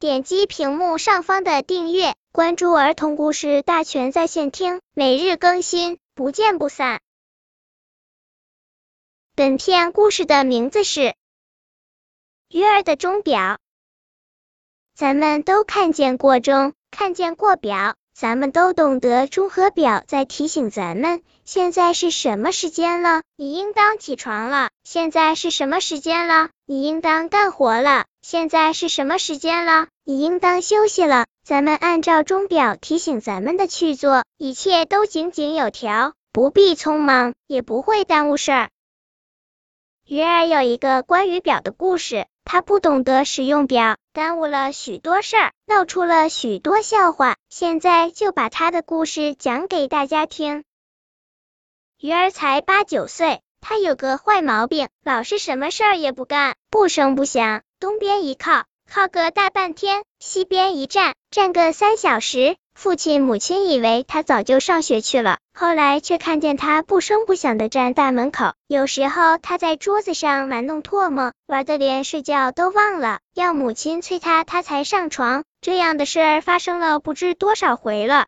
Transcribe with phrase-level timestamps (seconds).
[0.00, 7.00] 点击屏幕上方的订阅，关注儿童故事大全在线听，每日更新，不见不散。
[9.34, 11.00] 本片故事的名字是
[12.48, 13.40] 《鱼儿的钟表》。
[14.94, 17.96] 咱们都看见过钟，看见过表。
[18.14, 23.22] 咱们都懂得钟和表在提醒咱们，现在是什么时间了？
[23.36, 24.70] 你应当起床了。
[24.82, 26.50] 现在是什么时间了？
[26.66, 28.06] 你应当干活了。
[28.30, 29.88] 现在是什么时间了？
[30.04, 31.24] 你应当休息了。
[31.44, 38.68] 咱们按照钟表提醒咱们的去做，一切都井井有条，不必匆忙，也不会耽误事儿。
[40.04, 42.26] 鱼儿有一个关于表的故事。
[42.44, 47.36] 他不懂得使用表，耽误了许多事儿，闹出了许多笑话。
[47.48, 50.64] 现在就把他的故事讲给大家听。
[51.98, 62.56] 鱼儿才八九岁，他有个坏毛病，老是什么事儿也不干，不声不响，东边一靠，靠个大半天；西边一站，站个三小时。
[62.74, 68.52] 父亲母亲以为他早就上学去了，后来却看见他不声不响的站大门口。
[68.66, 75.44] 有时候他在桌子上玩弄唾沫，玩的连睡觉都忘了，要母亲催他，他才上床。
[75.60, 78.26] 这样的事儿发生了不知多少回了。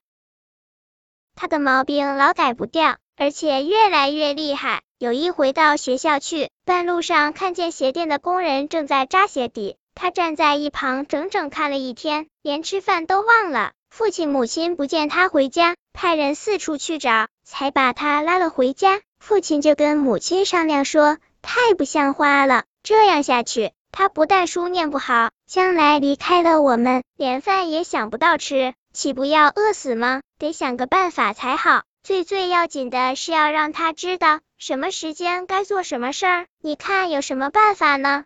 [1.36, 4.82] 他的毛病老改不掉，而且越来越厉害。
[5.00, 13.72] 有一回到学校去，半路上看见鞋店的工人正在扎鞋底，他站在一旁整整看了一天，连吃饭都忘了。
[13.88, 19.00] 父亲母亲不见他回家，派人四处去找，才把他拉了回家。
[19.18, 30.20] 父亲就跟母亲商量说：“太不像话了，这样下去，他不但书念不好，将来离开了我们，连饭也想不到吃，岂不要饿死吗？
[30.38, 31.84] 得想个办法才好。
[32.02, 36.46] 最最要紧的是要让他知道什么时间该做什么事儿。
[36.60, 38.24] 你看有什么办法呢？”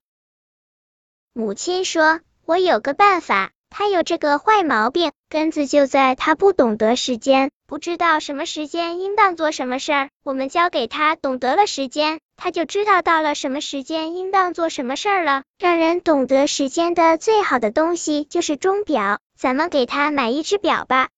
[1.33, 10.11] 母亲说：“我有个办法。”他有这个坏毛病，根子就在他不懂得时间，不知道什么时间应当做什么事儿。
[10.23, 15.43] 我们教给他懂得了时间，他就知道到了什么时间应当做什么事儿了。
[15.59, 21.09] 让人懂得时间的最好的东西就是钟表，咱们给他买一只表吧。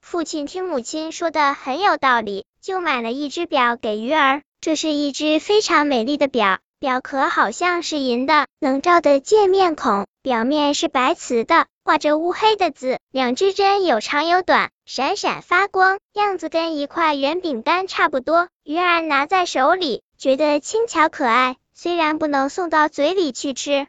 [0.00, 4.42] 父亲听母亲说的很有道理，就买了一只表给鱼儿。
[4.60, 6.58] 这是一只非常美丽的表。
[6.78, 10.06] 表壳好像是银的，能照的见面孔。
[10.22, 18.48] 表面是白瓷的，画着乌黑的字，两只针有长有短，闪闪发光，样子跟一块圆饼干差不多。
[18.64, 23.86] 鱼儿拿在手里，觉得轻巧可爱，虽然不能送到嘴里去吃。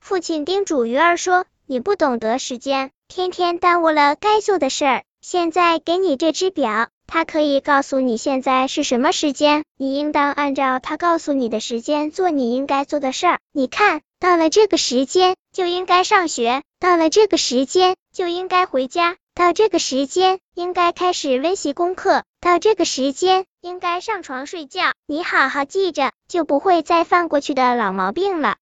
[0.00, 5.04] 父亲叮嘱鱼儿说：“你不懂得时间，天天耽误了该做的事儿。
[5.20, 13.38] 现在给你这只表。”它可以告诉你现在是什么时间，你应当按照它告诉你的时间做你应该做的事儿。
[13.52, 24.92] 你看到了这个时间就应该上学，到了这个时间就应该回家，到这个时间应该开始温习功课，到这个时间应该上床睡觉。
[25.06, 28.56] 你好好记着，就不会再犯过去的老毛病了。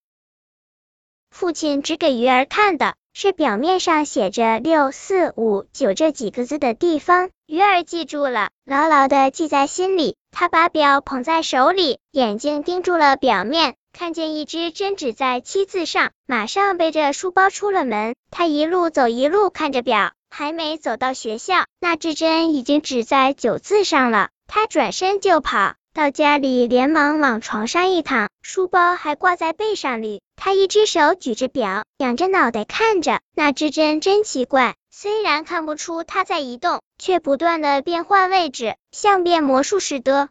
[1.31, 2.94] 父亲指给鱼儿看的。
[3.16, 10.16] 是表面上写着六四五九这几个字的地方，鱼儿记住了，牢牢的记在心里。
[10.32, 18.16] 他把表捧在手里，眼睛盯住了表面，看见一只针指在七字上，马上背着书包出了门。
[18.32, 24.31] 他一路走一路看着表，还没走到学校，那只针已经指在九字上了。
[24.48, 25.75] 他转身就跑。
[25.94, 30.20] 到家里，连忙往床上一躺，书包还挂在背上里。
[30.36, 34.74] 他一只手举着表，仰着脑袋看着那只针，真奇怪。
[34.90, 40.28] 虽然看不出它在移动，却不断的变换位置，像变魔术似的。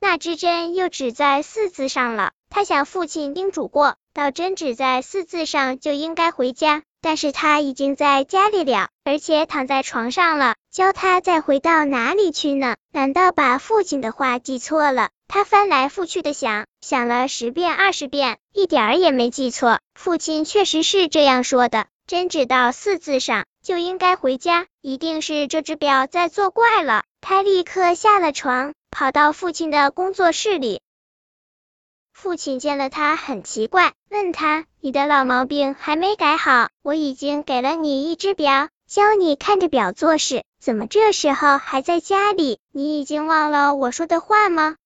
[0.00, 2.32] 那只针又指在四字上了。
[2.50, 6.82] 他想，父亲叮嘱过，到针指在四字上就应该回家。
[7.00, 12.76] 但是他已经在家里了，而且躺在床上了，教他再回到哪里去呢？
[12.90, 15.10] 难道把父亲的话记错了？
[15.28, 19.78] 他翻来覆去的想，想了十遍二十遍，一点儿也没记错。
[19.94, 27.04] 父亲确实是这样说的，针指到四字上就应该回家，一定是这只表在作怪了。
[27.20, 30.80] 他立刻下了床，跑到父亲的工作室里。
[32.14, 36.68] 父亲见了他很奇怪，问他：“你的老毛病还没改好？
[36.82, 42.58] 我已经给了你一只表，教你看着表做事，怎么这时候还在家里？
[42.72, 44.76] 你已经忘了我说的话吗？”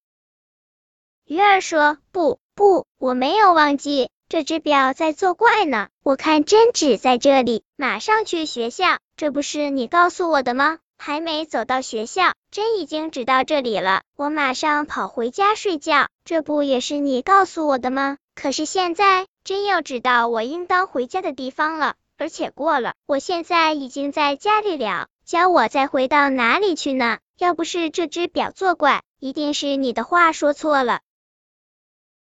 [1.26, 5.88] 鱼儿说：“不，不，我没有忘记，这只表在作怪呢。
[6.02, 14.02] 我看针指在这里，马上去学校，这不是你告诉我的吗？”还没走到学校，针已经指到这里了。
[14.14, 18.18] 我马上跑回家睡觉，这不也是你告诉我的吗？
[18.34, 27.18] 可是现在真要指到我应当回家的地方了，而且过了，我现在已经在家里了，叫我再回到哪里去呢？
[27.36, 31.00] 要不是这只表作怪，一定是你的话说错了。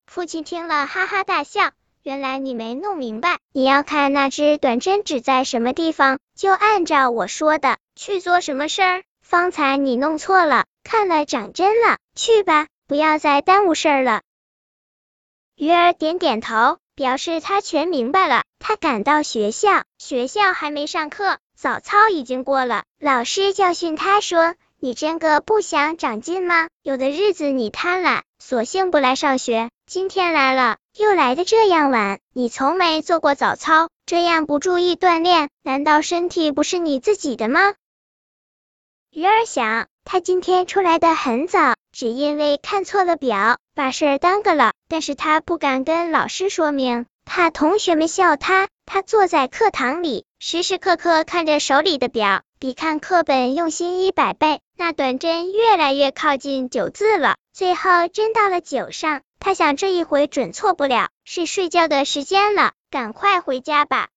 [0.06, 1.70] 父亲听了，哈哈大笑。
[2.02, 9.04] 原来你没弄明白，你要看那只短针指在什么地方，就按照我说的去做什么事儿。
[9.20, 11.98] 方才你弄错了，看了长针了。
[12.14, 14.22] 去吧，不要再耽误事儿了。
[15.54, 18.42] 鱼儿点点头，表示他全明白了。
[18.58, 22.82] 他赶到学校，学校还没上课，早操已经过了。
[22.98, 26.66] 老师教训他说：“你真个不想长进吗？
[26.82, 29.70] 有的日子你贪婪，索性不来上学。
[29.86, 37.74] 今天来了。”又来的这样晚，你从没做过早操，这样不注意锻炼，难道身体不是你自己的吗？
[39.12, 44.72] 鱼儿想，他今天出来的很早，只因为看错了表，把事儿耽搁了。
[44.88, 48.66] 但是他不敢跟老师说明，怕同学们笑他。
[48.84, 54.60] 他坐在课堂里，时时刻刻看着手里的表，比看课本用心一百倍。
[54.76, 59.22] 那短针越来越靠近九字了，最后针到了九上。
[59.40, 64.10] 他想这一回准错不了，是睡觉的时间了，赶快回家吧。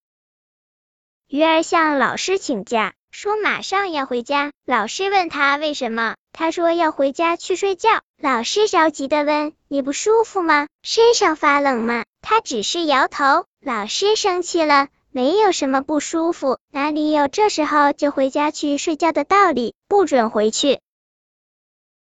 [1.28, 4.52] 鱼儿向老师请假，说马上要回家。
[4.64, 8.02] 老师问他为什么，他说要回家去睡觉。
[8.22, 10.68] 老师着急的问：“你不舒服吗？
[10.84, 13.48] 身上发冷吗？”他只是摇头。
[13.60, 19.74] 老师生气了：“没有什么不舒服，哪里有这时候就回家去睡觉的道理？
[19.88, 20.82] 不准回去。”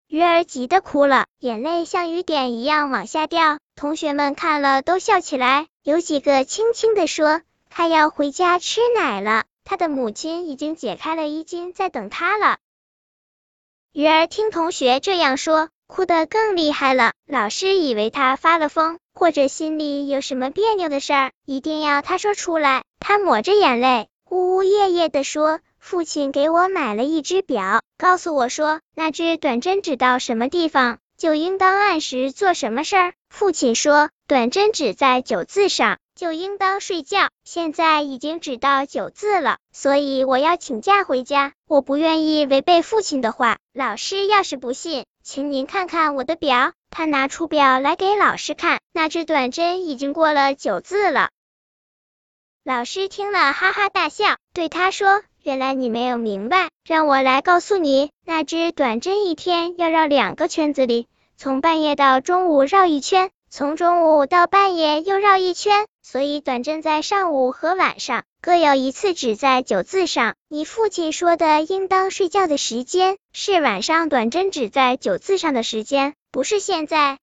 [0.09, 3.61] 鱼儿急得哭了，眼泪像雨点一样往下掉。
[3.77, 7.41] 同学们看了都笑起来，有几个轻轻的说
[7.71, 12.59] ：“他要回家吃奶了，他的母亲已经解开了衣襟，在等他了。”
[13.95, 17.15] 鱼儿听同学这样说，哭得更厉害了。
[17.27, 22.85] 老师以为他发了疯，或者心里有什么别扭的事儿，一定要他说出来。
[23.01, 25.61] 他抹着眼泪，呜呜咽咽的说。
[25.79, 33.15] 父亲给我买了一只表，告诉我说，那只短针指到什么地方，就应当按时做什么事儿。
[33.31, 37.31] 父亲说，短针指在九字上，就应当睡觉。
[37.45, 41.53] 现在已经指到九字了，所以我要请假回家。
[41.67, 43.57] 我不愿意违背父亲的话。
[43.73, 46.73] 老师要是不信，请您看看我的表。
[46.91, 51.31] 他拿出表来给老师看，那只短针已经过了九字了。
[52.69, 55.23] 老师听了，哈哈大笑，对他说。
[55.43, 61.07] 原来你没有明白，让我来告诉你，那只短针一天要绕两个圈子里，
[61.39, 70.35] 从半夜到中午绕一圈，从中午到半夜又绕一圈，所以短针在上午和晚上各有一次指在九字上。
[70.51, 77.17] 你父亲说的应当睡觉的时间，是晚上短针指在九字上的时间，不是现在。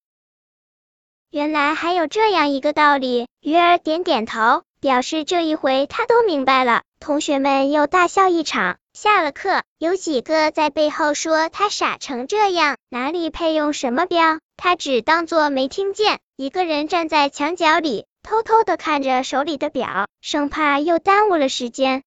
[1.30, 3.28] 原来还有这样一个道理。
[3.42, 6.84] 鱼儿点点头，表示这一回他都明白了。
[7.00, 8.78] 同学们又大笑一场。
[8.94, 14.38] 下了课，有几个在背后说他傻成这样，哪里配用什么表？
[14.58, 16.20] 他只当作没听见。
[16.36, 22.04] 一个人站在墙角里，偷偷的看着手里的表，生怕又耽误了时间。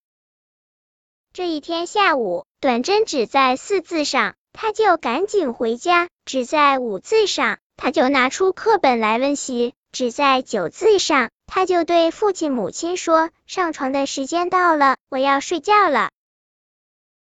[1.32, 11.30] 这一天下午，短针指在四字上，他就赶紧回家；指在五字上，他就拿出课本来温习；指在九字上。
[11.50, 16.11] 他就对父亲、母亲说：“上床的时间到了，我要睡觉了。”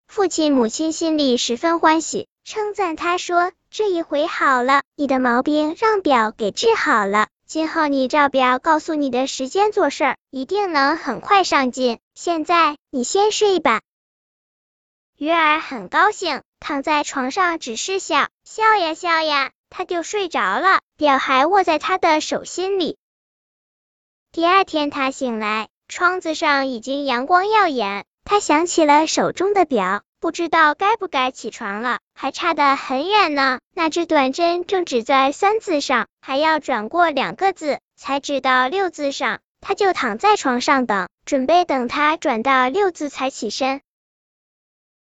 [0.06, 7.30] 父亲、母亲心里十分欢喜，称赞他说：“这一回好了，你的毛病让表给治好了。
[7.48, 12.00] 今后你照表告诉你的时间做事，一定能很快上进。
[12.14, 13.80] 现在你先睡吧。”
[15.18, 22.98] 鱼儿很高兴，躺在床上只是笑笑呀笑呀，他就睡着了，表还握在他的手心里。
[24.34, 28.06] 第二天他醒来，窗子上已经阳光耀眼。
[28.24, 33.60] 他想起了手中的表，不知道该不该起床了，还差得很远呢。
[33.76, 39.42] 那只短针正指在三字上，还要转过两个字才指到六字上。
[39.60, 43.82] 他就躺在床上等，准备等他转到六字才起身。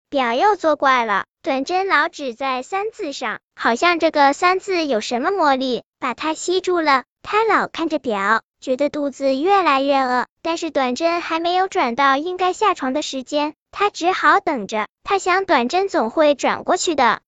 [0.10, 7.06] 表又作怪了，短针老指在三字上，好像这个三字有什么魔力，把它吸住了。
[7.22, 8.42] 他老看着表。
[8.64, 14.88] 觉得肚子越来越饿，但是短针还没有转到应该下床的时间，他只好等着。
[15.04, 17.20] 他想短针总会转过去的。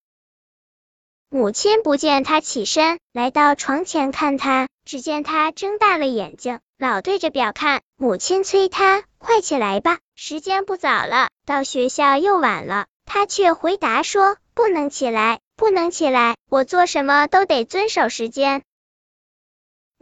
[1.30, 7.82] 母亲不见他起身，来到床前看他，只见他睁大了眼睛，老对着表看。
[7.98, 12.86] 母亲催他快起来吧，时间不早了，到学校又晚了。
[13.06, 18.64] 他却回答说不能起来，不能起来，我做什么都得遵守时间。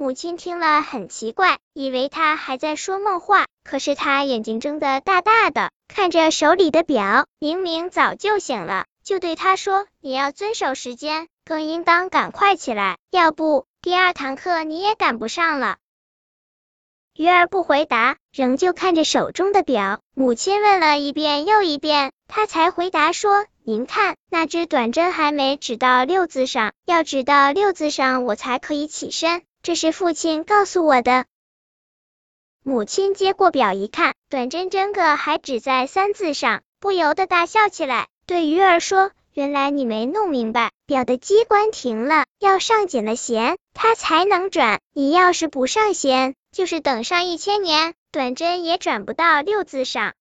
[0.04, 3.46] 母亲听了很奇怪，以为他还在说梦话。
[3.64, 15.78] 可是他眼睛睁得大大的，看着手里的表，明明早就醒了，就对他说：“你要遵守时间，更应当赶快起来，要不第二堂课你也赶不上了。”
[17.16, 20.02] 鱼儿不回答，仍旧看着手中的表。
[20.14, 29.44] 母亲问了一遍又一遍，他才回答说：“您看，那只短针还没指到六字上，要指到六字上，我才可以起身。
[29.64, 31.26] 这是父亲告诉我的。”
[32.62, 44.80] 母亲接过表一看，短针针个还指在三字上，不由得大笑起来，对鱼儿说：“原来你没弄明白，表的机关停了，要上紧了弦，它才能转。
[44.94, 50.14] 你要是不上弦，就是等上一千年，短针也转不到六字上。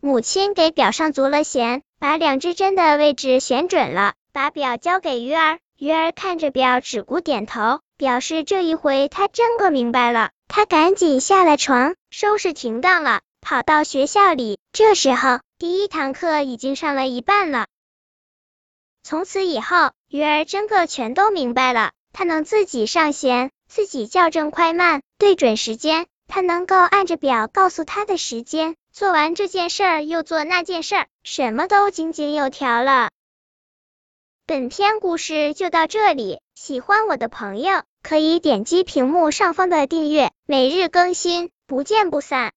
[0.00, 5.58] 母亲给表上足了弦，把两只针的位置选准了，把表交给鱼儿。
[5.78, 10.30] 鱼儿看着表，只顾点头，表示这一回他真个明白了。
[10.48, 14.58] 他赶紧下了床，收拾停当了，跑到学校里。
[14.72, 17.66] 这时候，第一堂课已经上了一半了。
[19.02, 23.50] 从此以后，鱼儿真个全都明白了，他能自己上弦。
[23.68, 33.10] 自己校正快慢，对准时间，他能够按着表告诉他的时间，做完这件事儿又做那件事儿，什么都井井有条了。
[34.46, 42.54] 本篇故事就到这里，喜欢我的朋友可以点击屏幕上方的订阅，每日更新，不见不散。